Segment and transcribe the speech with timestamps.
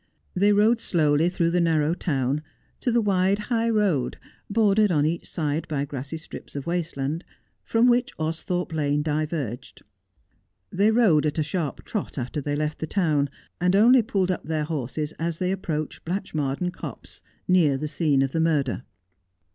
[0.33, 2.41] They rode slowly through the narrow town
[2.79, 4.17] to the wide highroad,
[4.49, 7.23] bordered on each side by grassy strips of waste land,
[7.63, 9.83] from which Austhorpe Lane diverged.
[10.71, 13.29] They rode at a sharp trot after they left the town,
[13.59, 18.31] and only pulled up their horses as they approached Blatchmardean Copse, near the scene of
[18.31, 18.81] the murder.